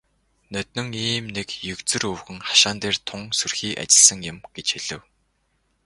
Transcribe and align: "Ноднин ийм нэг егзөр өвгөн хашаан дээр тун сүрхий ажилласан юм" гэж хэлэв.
"Ноднин 0.53 0.87
ийм 1.09 1.25
нэг 1.35 1.47
егзөр 1.73 2.03
өвгөн 2.13 2.39
хашаан 2.49 2.77
дээр 2.83 2.97
тун 3.07 3.21
сүрхий 3.39 3.73
ажилласан 3.81 4.19
юм" 4.31 4.37
гэж 4.55 4.67
хэлэв. 4.75 5.01